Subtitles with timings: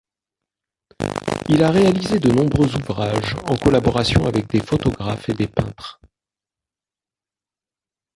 [1.47, 6.01] Il a réalisé de nombreux ouvrages en collaboration avec des photographes et des peintres.